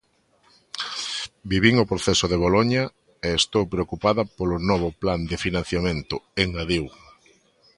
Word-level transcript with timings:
Vivín 1.51 1.75
o 1.83 1.89
proceso 1.91 2.25
de 2.31 2.41
Boloña 2.43 2.83
e 3.27 3.29
estou 3.41 3.63
preocupada 3.73 4.23
polo 4.37 4.57
novo 4.69 4.89
plan 5.01 5.21
de 5.29 5.37
financiamento, 5.45 6.15
engadiu. 6.43 6.85